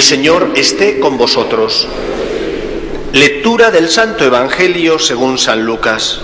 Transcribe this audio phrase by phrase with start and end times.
[0.00, 1.86] El Señor esté con vosotros.
[3.12, 6.20] Lectura del Santo Evangelio según San Lucas.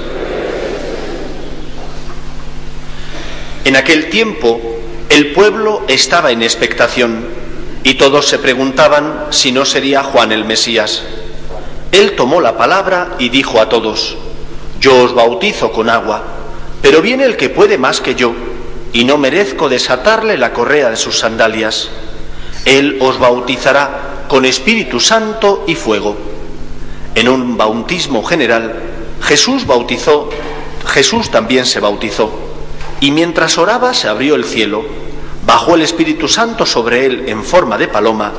[3.67, 4.61] En aquel tiempo
[5.09, 7.27] el pueblo estaba en expectación
[7.83, 11.03] y todos se preguntaban si no sería Juan el Mesías.
[11.91, 14.17] Él tomó la palabra y dijo a todos,
[14.79, 16.23] yo os bautizo con agua,
[16.81, 18.35] pero viene el que puede más que yo,
[18.93, 21.89] y no merezco desatarle la correa de sus sandalias.
[22.67, 26.17] Él os bautizará con Espíritu Santo y fuego.
[27.17, 28.77] En un bautismo general,
[29.23, 30.31] Jesús bautizó,
[30.87, 32.46] Jesús también se bautizó,
[33.01, 34.85] y mientras oraba se abrió el cielo,
[35.45, 38.33] bajó el Espíritu Santo sobre él en forma de paloma,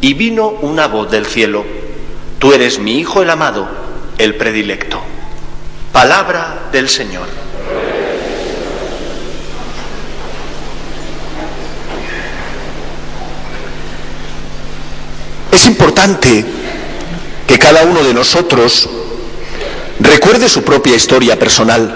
[0.00, 1.64] y vino una voz del cielo,
[2.38, 3.68] Tú eres mi Hijo el amado,
[4.16, 5.00] el predilecto.
[5.92, 7.26] Palabra del Señor.
[15.50, 16.44] Es importante
[17.48, 18.88] que cada uno de nosotros
[19.98, 21.92] recuerde su propia historia personal,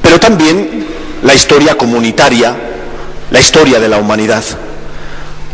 [0.00, 0.83] pero también
[1.24, 2.54] la historia comunitaria,
[3.30, 4.44] la historia de la humanidad.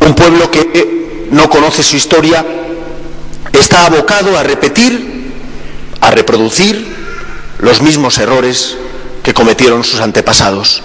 [0.00, 2.44] Un pueblo que no conoce su historia
[3.52, 5.32] está abocado a repetir,
[6.00, 6.86] a reproducir
[7.60, 8.76] los mismos errores
[9.22, 10.82] que cometieron sus antepasados.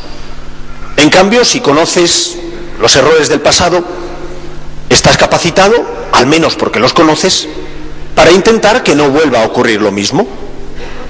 [0.98, 2.38] En cambio, si conoces
[2.80, 3.84] los errores del pasado,
[4.90, 5.74] estás capacitado,
[6.12, 7.48] al menos porque los conoces,
[8.14, 10.28] para intentar que no vuelva a ocurrir lo mismo,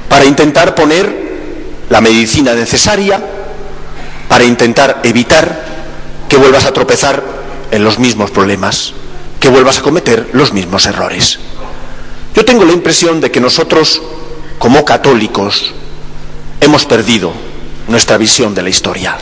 [0.08, 1.26] para intentar poner
[1.90, 3.35] la medicina necesaria,
[4.28, 5.64] para intentar evitar
[6.28, 7.24] que vuelvas a tropezar
[7.72, 8.94] en los mismos problemas,
[9.40, 11.40] que vuelvas a cometer los mismos errores.
[12.34, 14.02] Yo tengo la impresión de que nosotros,
[14.60, 15.74] como católicos,
[16.60, 17.32] hemos perdido
[17.88, 19.18] nuestra visión de la historia.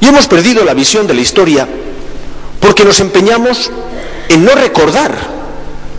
[0.00, 1.68] Y hemos perdido la visión de la historia
[2.60, 3.70] porque nos empeñamos
[4.28, 5.14] en no recordar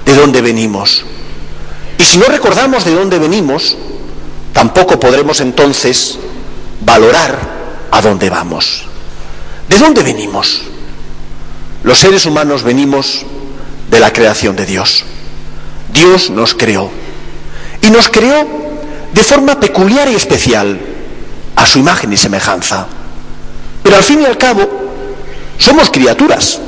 [0.06, 1.06] de dónde venimos.
[1.98, 3.78] Y si no recordamos de dónde venimos,
[4.54, 6.18] tampoco podremos entonces
[6.82, 7.55] valorar
[7.96, 8.84] a dónde vamos.
[9.70, 10.64] ¿De dónde venimos?
[11.84, 13.26] Los seres humanos venimos
[13.90, 15.06] de la creación de Dios.
[15.94, 16.92] Dios nos creó.
[17.82, 18.46] Y nos creó
[19.14, 20.78] de forma peculiar y especial,
[21.56, 22.86] a su imagen y semejanza.
[23.82, 24.68] Pero al fin y al cabo,
[25.58, 26.60] somos criaturas,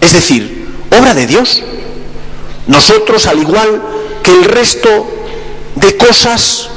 [0.00, 1.64] es decir, obra de Dios.
[2.68, 3.82] Nosotros, al igual
[4.22, 4.88] que el resto
[5.74, 6.68] de cosas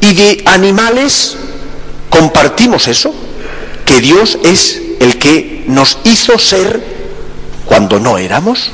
[0.00, 1.36] y de animales,
[2.10, 3.12] compartimos eso,
[3.84, 6.82] que Dios es el que nos hizo ser
[7.66, 8.70] cuando no éramos,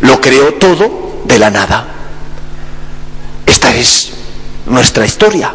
[0.00, 1.86] lo creó todo de la nada.
[3.46, 4.12] Esta es
[4.66, 5.54] nuestra historia,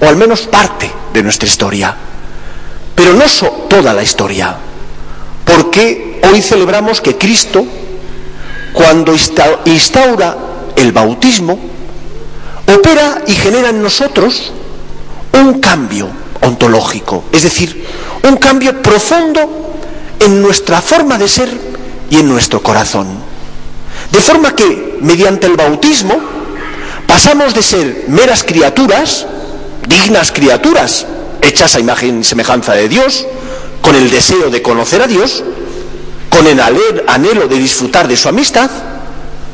[0.00, 1.94] o al menos parte de nuestra historia,
[2.94, 3.24] pero no
[3.68, 4.56] toda la historia,
[5.44, 7.64] porque hoy celebramos que Cristo,
[8.72, 9.14] cuando
[9.64, 10.36] instaura
[10.76, 11.58] el bautismo,
[12.66, 14.52] opera y genera en nosotros
[15.32, 16.08] un cambio
[16.42, 17.84] ontológico, es decir,
[18.22, 19.74] un cambio profundo
[20.20, 21.48] en nuestra forma de ser
[22.10, 23.06] y en nuestro corazón.
[24.10, 26.18] De forma que, mediante el bautismo,
[27.06, 29.26] pasamos de ser meras criaturas,
[29.86, 31.06] dignas criaturas,
[31.42, 33.26] hechas a imagen y semejanza de Dios,
[33.80, 35.42] con el deseo de conocer a Dios,
[36.28, 38.70] con el anhelo de disfrutar de su amistad,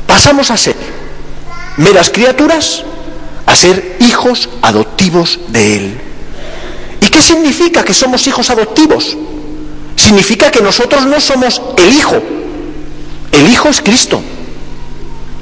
[0.07, 0.75] pasamos a ser
[1.77, 2.83] meras criaturas,
[3.45, 6.01] a ser hijos adoptivos de Él.
[7.15, 9.15] ¿Y qué significa que somos hijos adoptivos?
[9.95, 12.21] Significa que nosotros no somos el Hijo,
[13.31, 14.21] el Hijo es Cristo.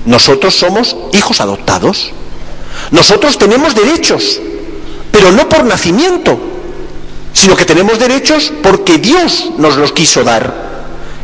[0.05, 2.11] Nosotros somos hijos adoptados.
[2.91, 4.39] Nosotros tenemos derechos,
[5.11, 6.37] pero no por nacimiento,
[7.33, 10.53] sino que tenemos derechos porque Dios nos los quiso dar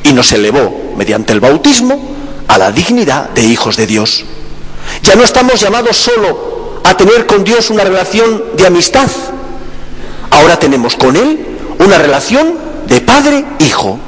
[0.01, 2.01] y nos elevó mediante el bautismo
[2.47, 4.25] a la dignidad de hijos de Dios.
[5.03, 9.11] Ya no estamos llamados solo a tener con Dios una relación de amistad.
[10.31, 11.39] Ahora tenemos con Él
[11.79, 12.55] una relación
[12.87, 13.99] de padre-hijo,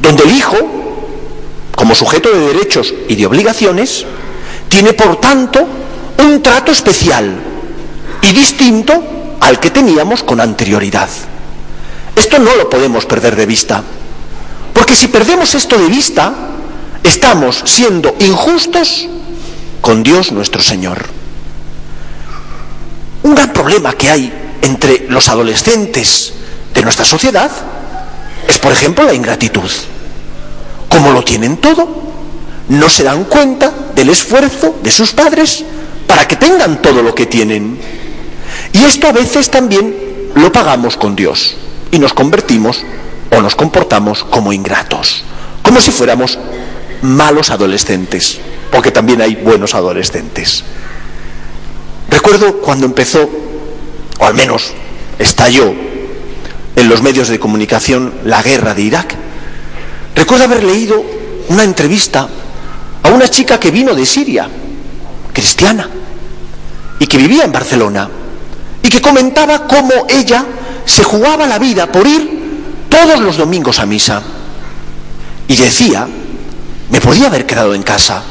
[0.00, 0.56] donde el hijo,
[1.74, 4.04] como sujeto de derechos y de obligaciones,
[4.68, 5.66] tiene por tanto
[6.18, 7.36] un trato especial
[8.22, 9.02] y distinto
[9.40, 11.08] al que teníamos con anterioridad.
[12.14, 13.82] Esto no lo podemos perder de vista,
[14.72, 16.34] porque si perdemos esto de vista,
[17.02, 19.06] estamos siendo injustos
[19.80, 21.04] con Dios nuestro Señor.
[23.22, 26.32] Un gran problema que hay entre los adolescentes
[26.74, 27.50] de nuestra sociedad
[28.48, 29.70] es, por ejemplo, la ingratitud.
[30.88, 31.88] Como lo tienen todo,
[32.68, 35.64] no se dan cuenta del esfuerzo de sus padres
[36.06, 37.78] para que tengan todo lo que tienen.
[38.72, 39.94] Y esto a veces también
[40.34, 41.56] lo pagamos con Dios
[41.90, 42.82] y nos convertimos
[43.30, 45.22] o nos comportamos como ingratos,
[45.62, 46.38] como si fuéramos
[47.02, 48.38] malos adolescentes,
[48.70, 50.64] porque también hay buenos adolescentes.
[52.08, 53.28] Recuerdo cuando empezó,
[54.18, 54.72] o al menos
[55.18, 55.72] estalló
[56.76, 59.14] en los medios de comunicación la guerra de Irak,
[60.14, 61.02] recuerdo haber leído
[61.48, 62.28] una entrevista
[63.02, 64.48] a una chica que vino de Siria,
[65.32, 65.88] cristiana,
[66.98, 68.08] y que vivía en Barcelona,
[68.82, 70.44] y que comentaba cómo ella
[70.84, 72.36] se jugaba la vida por ir
[72.88, 74.22] todos los domingos a misa.
[75.48, 76.06] Y decía,
[76.90, 78.22] me podía haber quedado en casa,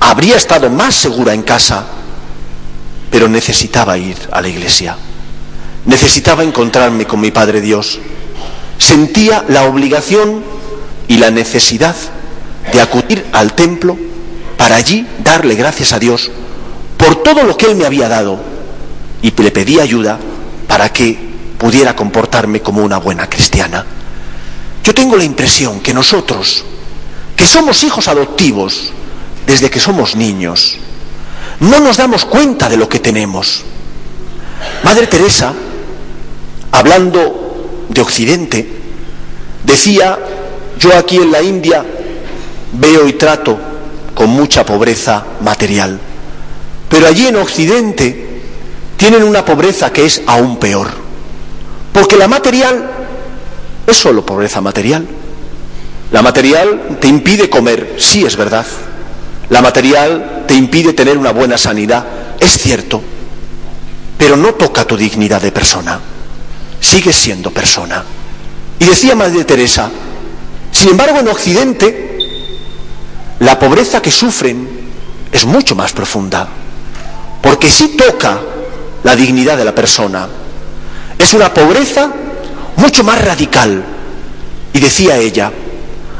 [0.00, 1.84] habría estado más segura en casa,
[3.10, 4.96] pero necesitaba ir a la iglesia,
[5.86, 7.98] necesitaba encontrarme con mi Padre Dios,
[8.78, 10.42] sentía la obligación
[11.08, 11.96] y la necesidad
[12.72, 13.96] de acudir al templo
[14.56, 16.30] para allí darle gracias a Dios
[16.96, 18.38] por todo lo que Él me había dado
[19.22, 20.18] y le pedí ayuda
[20.66, 21.18] para que
[21.58, 23.84] pudiera comportarme como una buena cristiana.
[24.84, 26.64] Yo tengo la impresión que nosotros,
[27.36, 28.92] que somos hijos adoptivos
[29.46, 30.78] desde que somos niños,
[31.60, 33.64] no nos damos cuenta de lo que tenemos.
[34.84, 35.52] Madre Teresa,
[36.72, 38.68] hablando de Occidente,
[39.64, 40.18] decía,
[40.78, 41.84] yo aquí en la India
[42.72, 43.58] veo y trato
[44.14, 45.98] con mucha pobreza material,
[46.88, 48.40] pero allí en Occidente
[48.96, 50.88] tienen una pobreza que es aún peor.
[51.92, 52.90] Porque la material
[53.86, 55.06] es solo pobreza material.
[56.12, 58.66] La material te impide comer, sí es verdad.
[59.50, 62.04] La material te impide tener una buena sanidad,
[62.40, 63.02] es cierto.
[64.16, 66.00] Pero no toca tu dignidad de persona.
[66.80, 68.02] Sigues siendo persona.
[68.78, 69.90] Y decía Madre Teresa,
[70.72, 72.18] sin embargo en Occidente,
[73.40, 74.66] la pobreza que sufren
[75.30, 76.48] es mucho más profunda.
[77.42, 78.40] Porque sí toca
[79.04, 80.28] la dignidad de la persona.
[81.18, 82.10] Es una pobreza
[82.76, 83.84] mucho más radical.
[84.72, 85.52] Y decía ella,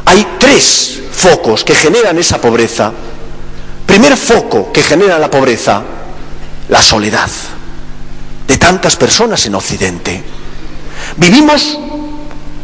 [0.05, 2.93] hay tres focos que generan esa pobreza.
[3.89, 5.83] Primer foco que genera la pobreza,
[6.69, 7.31] la soledad
[8.47, 10.23] de tantas personas en Occidente.
[11.17, 11.79] Vivimos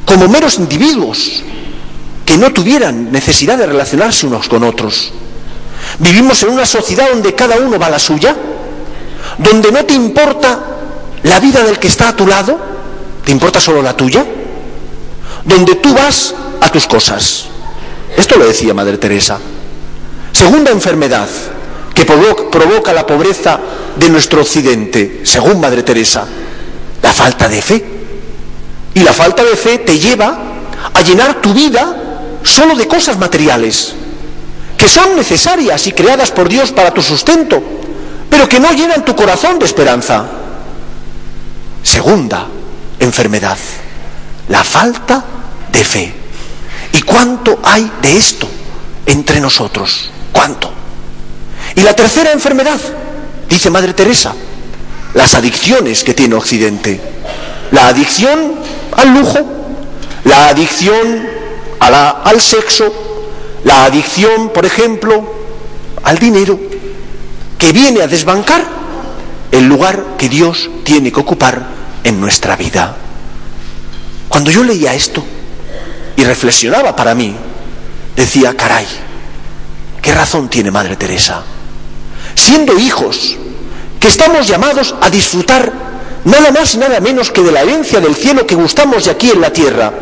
[0.04, 1.42] como meros individuos
[2.26, 5.12] que no tuvieran necesidad de relacionarse unos con otros.
[5.98, 8.36] Vivimos en una sociedad donde cada uno va a la suya,
[9.38, 10.60] donde no te importa
[11.22, 12.58] la vida del que está a tu lado,
[13.24, 14.26] te importa solo la tuya,
[15.42, 17.46] donde tú vas a tus cosas.
[18.14, 19.38] Esto lo decía Madre Teresa.
[20.44, 21.26] Segunda enfermedad
[21.94, 23.58] que provoca la pobreza
[23.96, 26.26] de nuestro occidente, según Madre Teresa,
[27.02, 27.82] la falta de fe.
[28.93, 30.39] Y la falta de fe te lleva
[30.93, 31.96] a llenar tu vida
[32.43, 33.94] solo de cosas materiales,
[34.77, 37.63] que son necesarias y creadas por Dios para tu sustento,
[38.29, 40.27] pero que no llenan tu corazón de esperanza.
[41.82, 42.48] Segunda
[43.01, 43.56] enfermedad,
[44.51, 45.24] la falta
[45.72, 46.15] de fe.
[46.93, 48.46] ¿Y cuánto hay de esto
[49.06, 50.10] entre nosotros?
[50.34, 50.69] ¿Cuánto?
[51.76, 52.81] Y la tercera enfermedad,
[53.48, 54.34] dice Madre Teresa,
[55.14, 57.00] las adicciones que tiene Occidente.
[57.70, 58.55] La adicción
[58.96, 59.38] al lujo,
[60.24, 61.29] la adicción
[61.79, 62.93] al sexo,
[63.62, 65.24] la adicción, por ejemplo,
[66.03, 66.58] al dinero,
[67.56, 68.64] que viene a desbancar
[69.53, 71.64] el lugar que Dios tiene que ocupar
[72.03, 72.96] en nuestra vida.
[74.29, 75.24] Cuando yo leía esto
[76.17, 77.36] y reflexionaba para mí,
[78.17, 78.86] decía, caray,
[80.05, 81.43] ¿qué razón tiene Madre Teresa?
[82.34, 83.37] Siendo hijos,
[83.99, 85.73] que estamos llamados a disfrutar
[86.25, 89.31] nada más y nada menos que de la herencia del cielo que gustamos de aquí
[89.31, 89.93] en la tierra,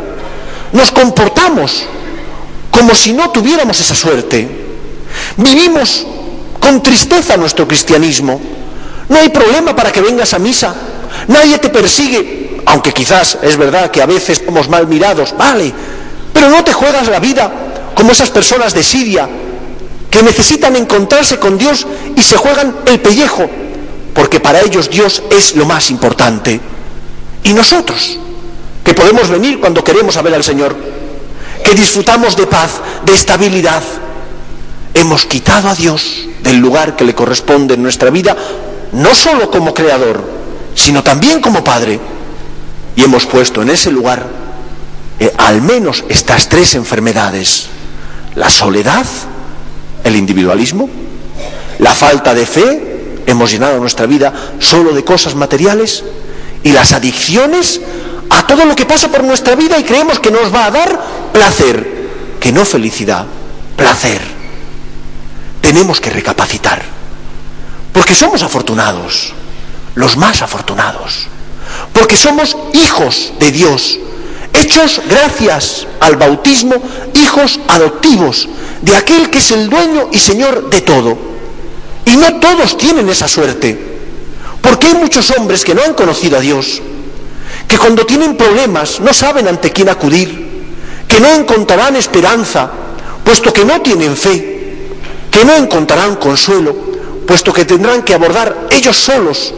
[0.72, 1.84] nos comportamos
[2.72, 4.48] como si no tuviéramos esa suerte.
[5.36, 6.04] Vivimos
[6.58, 8.40] con tristeza nuestro cristianismo.
[9.08, 10.74] No hay problema para que vengas a misa.
[11.28, 15.72] Nadie te persigue, aunque quizás es verdad que a veces somos mal mirados, vale,
[16.32, 17.52] pero no te juegas la vida
[17.94, 19.28] como esas personas de Siria
[20.12, 23.48] que necesitan encontrarse con Dios y se juegan el pellejo
[24.14, 26.60] porque para ellos Dios es lo más importante.
[27.42, 28.18] Y nosotros,
[28.84, 30.76] que podemos venir cuando queremos a ver al Señor,
[31.64, 32.72] que disfrutamos de paz,
[33.04, 33.82] de estabilidad,
[34.94, 38.36] hemos quitado a Dios del lugar que le corresponde en nuestra vida,
[38.92, 40.22] no solo como creador,
[40.74, 41.98] sino también como Padre.
[42.94, 44.26] Y hemos puesto en ese lugar
[45.18, 47.68] eh, al menos estas tres enfermedades,
[48.34, 49.06] la soledad,
[50.04, 50.88] el individualismo,
[51.78, 56.04] la falta de fe, hemos llenado nuestra vida solo de cosas materiales,
[56.62, 57.80] y las adicciones
[58.30, 61.00] a todo lo que pasa por nuestra vida y creemos que nos va a dar
[61.32, 62.08] placer,
[62.40, 63.26] que no felicidad,
[63.76, 64.20] placer.
[65.60, 66.82] Tenemos que recapacitar,
[67.92, 69.32] porque somos afortunados,
[69.94, 71.26] los más afortunados,
[71.92, 73.98] porque somos hijos de Dios,
[74.54, 76.74] hechos gracias al bautismo,
[77.14, 78.48] hijos adoptivos
[78.80, 81.16] de aquel que es el dueño y señor de todo.
[82.04, 83.78] Y no todos tienen esa suerte,
[84.60, 86.82] porque hay muchos hombres que no han conocido a Dios,
[87.68, 90.50] que cuando tienen problemas no saben ante quién acudir,
[91.06, 92.70] que no encontrarán esperanza,
[93.24, 94.88] puesto que no tienen fe,
[95.30, 96.74] que no encontrarán consuelo,
[97.26, 99.54] puesto que tendrán que abordar ellos solos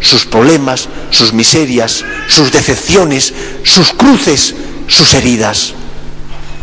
[0.00, 3.32] sus problemas, sus miserias, sus decepciones,
[3.64, 4.54] sus cruces,
[4.86, 5.72] sus heridas.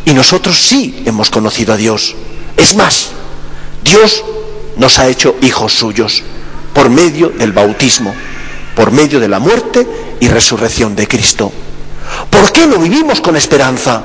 [0.05, 2.15] Y nosotros sí hemos conocido a Dios.
[2.57, 3.09] Es más,
[3.83, 4.23] Dios
[4.77, 6.23] nos ha hecho hijos suyos
[6.73, 8.13] por medio del bautismo,
[8.75, 9.87] por medio de la muerte
[10.19, 11.51] y resurrección de Cristo.
[12.29, 14.03] ¿Por qué no vivimos con esperanza?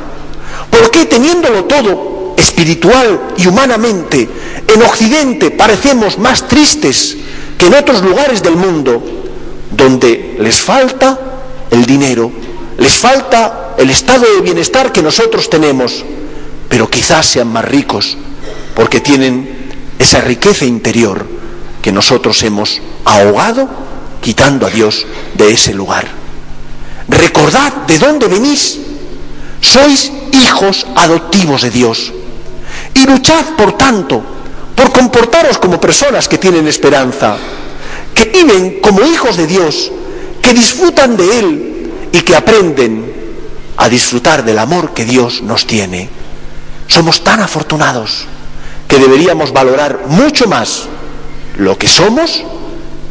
[0.71, 4.29] ¿Por qué teniéndolo todo espiritual y humanamente
[4.67, 7.17] en Occidente parecemos más tristes
[7.57, 9.18] que en otros lugares del mundo
[9.71, 11.19] donde les falta
[11.71, 12.31] el dinero,
[12.79, 16.05] les falta el estado de bienestar que nosotros tenemos,
[16.69, 18.17] pero quizás sean más ricos
[18.75, 21.27] porque tienen esa riqueza interior
[21.83, 23.69] que nosotros hemos ahogado
[24.21, 26.07] quitando a Dios de ese lugar.
[27.09, 28.79] Recordad de dónde venís.
[29.61, 32.13] Sois hijos adoptivos de Dios.
[32.95, 34.23] Y luchad, por tanto,
[34.77, 37.37] por comportaros como personas que tienen esperanza,
[38.19, 39.93] que viven como hijos de Dios,
[40.43, 43.13] que disfrutan de Él y que aprenden
[43.77, 46.09] a disfrutar del amor que Dios nos tiene.
[46.89, 48.25] Somos tan afortunados
[48.89, 50.87] que deberíamos valorar mucho más
[51.59, 52.43] lo que somos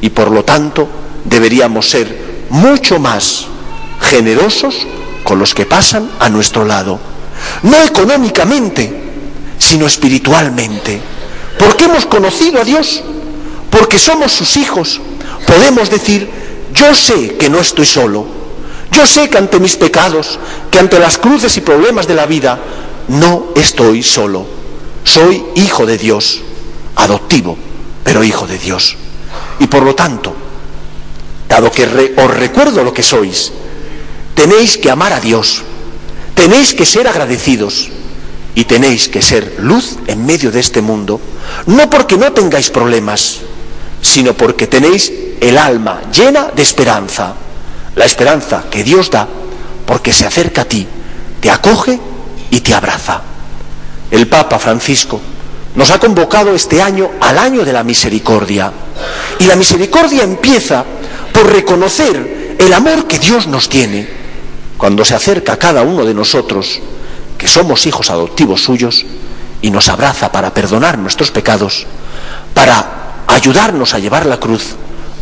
[0.02, 0.90] y por lo tanto
[1.24, 3.46] deberíamos ser mucho más
[4.02, 4.86] generosos
[5.24, 7.00] con los que pasan a nuestro lado.
[7.64, 8.92] No económicamente,
[9.58, 11.00] sino espiritualmente.
[11.58, 13.04] Porque hemos conocido a Dios,
[13.78, 15.00] porque somos sus hijos,
[15.46, 16.30] podemos decir,
[16.74, 18.26] yo sé que no estoy solo.
[18.92, 20.40] Yo sé que ante mis pecados,
[20.72, 22.60] que ante las cruces y problemas de la vida,
[23.10, 24.46] no estoy solo.
[25.04, 26.42] Soy hijo de Dios,
[26.96, 27.58] adoptivo
[28.08, 28.96] pero hijo de Dios.
[29.60, 30.34] Y por lo tanto,
[31.50, 31.84] dado que
[32.16, 33.52] os recuerdo lo que sois,
[34.34, 35.62] tenéis que amar a Dios,
[36.34, 37.90] tenéis que ser agradecidos
[38.56, 41.20] y tenéis que ser luz en medio de este mundo,
[41.66, 43.42] no porque no tengáis problemas,
[44.02, 47.34] sino porque tenéis el alma llena de esperanza,
[47.96, 49.28] la esperanza que Dios da
[49.86, 50.86] porque se acerca a ti,
[51.40, 52.00] te acoge
[52.52, 53.22] y te abraza.
[54.12, 55.20] El Papa Francisco
[55.76, 58.72] nos ha convocado este año al año de la misericordia.
[59.40, 60.84] Y la misericordia empieza
[61.32, 64.08] por reconocer el amor que Dios nos tiene
[64.78, 66.80] cuando se acerca a cada uno de nosotros,
[67.38, 69.06] que somos hijos adoptivos suyos,
[69.62, 71.86] y nos abraza para perdonar nuestros pecados,
[72.54, 74.76] para ayudarnos a llevar la cruz,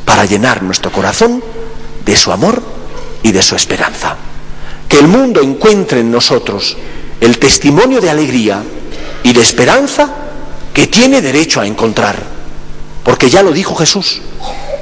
[0.05, 1.43] para llenar nuestro corazón
[2.05, 2.61] de su amor
[3.23, 4.15] y de su esperanza.
[4.87, 6.77] Que el mundo encuentre en nosotros
[7.19, 8.63] el testimonio de alegría
[9.23, 10.09] y de esperanza
[10.73, 12.15] que tiene derecho a encontrar.
[13.03, 14.21] Porque ya lo dijo Jesús,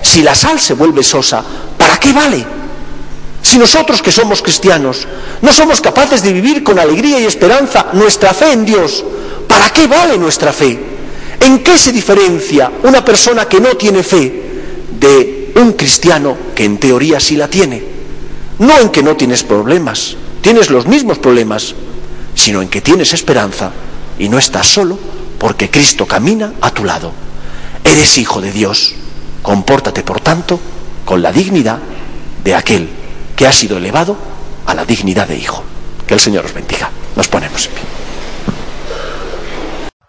[0.01, 1.43] si la sal se vuelve sosa,
[1.77, 2.45] ¿para qué vale?
[3.41, 5.07] Si nosotros que somos cristianos
[5.41, 9.03] no somos capaces de vivir con alegría y esperanza nuestra fe en Dios,
[9.47, 10.92] ¿para qué vale nuestra fe?
[11.43, 14.43] ¿En qué se diferencia una persona que no tiene fe
[14.97, 17.83] de un cristiano que en teoría sí la tiene?
[18.59, 21.75] No en que no tienes problemas, tienes los mismos problemas,
[22.33, 23.71] sino en que tienes esperanza
[24.17, 24.97] y no estás solo
[25.38, 27.12] porque Cristo camina a tu lado.
[27.83, 28.93] Eres hijo de Dios.
[29.41, 30.62] Compórtate, por tanto,
[31.03, 31.79] con la dignidad
[32.41, 32.88] de aquel
[33.35, 34.15] que ha sido elevado
[34.65, 35.62] a la dignidad de hijo.
[36.07, 36.89] Que el Señor os bendiga.
[37.17, 37.92] Nos ponemos en pie.